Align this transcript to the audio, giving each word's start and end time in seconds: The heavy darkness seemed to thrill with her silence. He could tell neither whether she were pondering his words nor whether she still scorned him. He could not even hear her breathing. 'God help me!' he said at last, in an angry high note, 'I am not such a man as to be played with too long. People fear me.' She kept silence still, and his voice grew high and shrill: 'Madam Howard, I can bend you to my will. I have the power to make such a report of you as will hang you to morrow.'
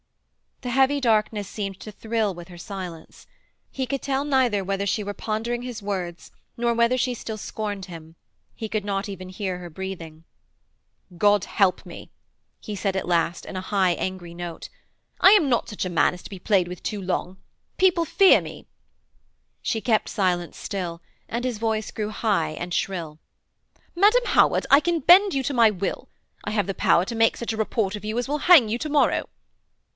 The 0.61 0.71
heavy 0.71 0.99
darkness 1.01 1.47
seemed 1.47 1.79
to 1.81 1.91
thrill 1.91 2.33
with 2.33 2.47
her 2.47 2.57
silence. 2.57 3.25
He 3.71 3.85
could 3.87 4.01
tell 4.01 4.23
neither 4.23 4.63
whether 4.63 4.85
she 4.85 5.03
were 5.03 5.13
pondering 5.13 5.61
his 5.61 5.81
words 5.81 6.31
nor 6.57 6.73
whether 6.73 6.97
she 6.97 7.13
still 7.13 7.37
scorned 7.37 7.85
him. 7.85 8.15
He 8.55 8.69
could 8.69 8.85
not 8.85 9.07
even 9.09 9.29
hear 9.29 9.57
her 9.57 9.69
breathing. 9.71 10.23
'God 11.17 11.45
help 11.45 11.83
me!' 11.85 12.11
he 12.59 12.75
said 12.75 12.95
at 12.95 13.07
last, 13.07 13.45
in 13.45 13.55
an 13.55 13.63
angry 13.71 14.31
high 14.31 14.35
note, 14.35 14.69
'I 15.19 15.31
am 15.31 15.49
not 15.49 15.69
such 15.69 15.85
a 15.85 15.89
man 15.89 16.15
as 16.15 16.23
to 16.23 16.29
be 16.29 16.39
played 16.39 16.67
with 16.67 16.83
too 16.83 17.01
long. 17.01 17.37
People 17.77 18.05
fear 18.05 18.41
me.' 18.41 18.67
She 19.63 19.81
kept 19.81 20.09
silence 20.09 20.57
still, 20.57 21.01
and 21.27 21.43
his 21.45 21.59
voice 21.59 21.89
grew 21.91 22.09
high 22.09 22.51
and 22.51 22.71
shrill: 22.73 23.19
'Madam 23.95 24.25
Howard, 24.27 24.65
I 24.71 24.79
can 24.79 24.99
bend 24.99 25.35
you 25.35 25.43
to 25.43 25.53
my 25.53 25.69
will. 25.71 26.09
I 26.43 26.51
have 26.51 26.67
the 26.67 26.73
power 26.75 27.05
to 27.05 27.15
make 27.15 27.37
such 27.37 27.53
a 27.53 27.57
report 27.57 27.95
of 27.95 28.05
you 28.05 28.17
as 28.17 28.27
will 28.27 28.39
hang 28.49 28.67
you 28.67 28.77
to 28.79 28.89
morrow.' 28.89 29.27